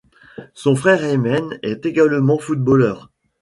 [0.55, 3.11] Son frère Aymen est également footballeur.